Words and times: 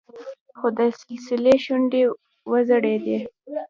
خو 0.57 0.67
د 0.77 0.79
سلسلې 1.01 1.55
شونډې 1.63 2.03
وځړېدې. 2.49 3.17